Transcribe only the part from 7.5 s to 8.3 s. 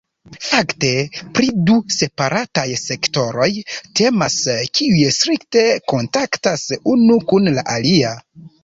la alia.